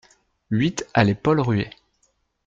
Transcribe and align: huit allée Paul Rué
huit 0.49 0.87
allée 0.95 1.13
Paul 1.13 1.39
Rué 1.39 1.69